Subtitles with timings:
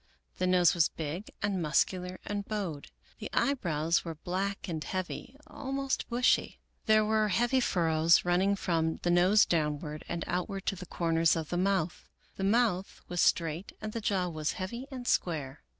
[0.39, 2.89] The nose was big and muscular and bowed.
[3.19, 6.57] The eyebrows were black and heavy, almost bushy.
[6.87, 11.49] There were heavy furrows, running from the nose downward and outward to the corners of
[11.49, 12.09] the mouth.
[12.35, 15.61] The mouth was straight and the jaw was heavy, and square.